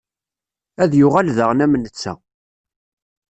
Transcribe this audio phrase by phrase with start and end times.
[0.83, 2.13] Ad yuɣal daɣen am netta.